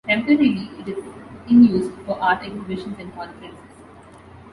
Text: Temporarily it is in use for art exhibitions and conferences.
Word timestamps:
Temporarily 0.03 0.67
it 0.79 0.97
is 0.97 1.05
in 1.47 1.63
use 1.63 1.93
for 2.07 2.19
art 2.19 2.41
exhibitions 2.43 2.95
and 2.97 3.13
conferences. 3.13 3.83